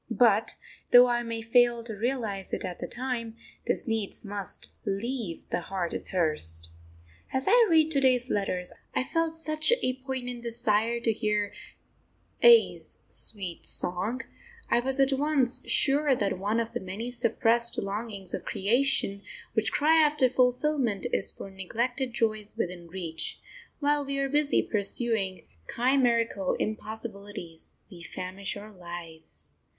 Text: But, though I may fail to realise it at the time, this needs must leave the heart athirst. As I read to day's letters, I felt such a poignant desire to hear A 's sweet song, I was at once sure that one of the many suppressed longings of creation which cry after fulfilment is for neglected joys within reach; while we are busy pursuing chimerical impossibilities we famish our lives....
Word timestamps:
But, 0.09 0.55
though 0.89 1.05
I 1.05 1.21
may 1.21 1.43
fail 1.43 1.83
to 1.83 1.93
realise 1.93 2.53
it 2.53 2.65
at 2.65 2.79
the 2.79 2.87
time, 2.87 3.35
this 3.67 3.85
needs 3.87 4.25
must 4.25 4.69
leave 4.83 5.47
the 5.49 5.61
heart 5.61 5.93
athirst. 5.93 6.69
As 7.31 7.45
I 7.47 7.67
read 7.69 7.91
to 7.91 7.99
day's 8.01 8.31
letters, 8.31 8.73
I 8.95 9.03
felt 9.03 9.33
such 9.35 9.71
a 9.83 9.93
poignant 10.03 10.41
desire 10.41 10.99
to 11.01 11.13
hear 11.13 11.53
A 12.41 12.73
's 12.75 12.97
sweet 13.09 13.67
song, 13.67 14.21
I 14.71 14.79
was 14.79 14.99
at 14.99 15.13
once 15.13 15.69
sure 15.69 16.15
that 16.15 16.39
one 16.39 16.59
of 16.59 16.71
the 16.71 16.79
many 16.79 17.11
suppressed 17.11 17.77
longings 17.77 18.33
of 18.33 18.43
creation 18.43 19.21
which 19.53 19.71
cry 19.71 20.01
after 20.03 20.27
fulfilment 20.29 21.05
is 21.13 21.29
for 21.29 21.51
neglected 21.51 22.11
joys 22.11 22.57
within 22.57 22.87
reach; 22.87 23.39
while 23.79 24.03
we 24.03 24.17
are 24.17 24.29
busy 24.29 24.63
pursuing 24.63 25.43
chimerical 25.67 26.53
impossibilities 26.55 27.73
we 27.91 28.01
famish 28.01 28.57
our 28.57 28.71
lives.... 28.73 29.59